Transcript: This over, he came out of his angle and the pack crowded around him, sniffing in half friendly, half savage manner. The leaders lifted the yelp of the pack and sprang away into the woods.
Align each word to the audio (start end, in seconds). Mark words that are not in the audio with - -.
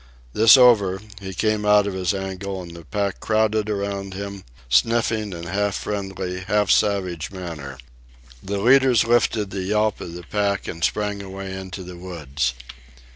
This 0.33 0.57
over, 0.57 0.99
he 1.21 1.31
came 1.31 1.63
out 1.63 1.85
of 1.85 1.93
his 1.93 2.11
angle 2.11 2.59
and 2.59 2.75
the 2.75 2.83
pack 2.85 3.19
crowded 3.19 3.69
around 3.69 4.15
him, 4.15 4.43
sniffing 4.67 5.31
in 5.31 5.43
half 5.43 5.75
friendly, 5.75 6.39
half 6.39 6.71
savage 6.71 7.29
manner. 7.29 7.77
The 8.41 8.57
leaders 8.57 9.03
lifted 9.03 9.51
the 9.51 9.61
yelp 9.61 10.01
of 10.01 10.15
the 10.15 10.23
pack 10.23 10.67
and 10.67 10.83
sprang 10.83 11.21
away 11.21 11.53
into 11.55 11.83
the 11.83 11.97
woods. 11.97 12.55